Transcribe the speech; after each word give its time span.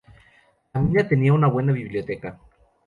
La 0.73 0.81
mina 0.81 1.07
tenía 1.07 1.31
una 1.31 1.45
buena 1.47 1.73
biblioteca. 1.73 2.39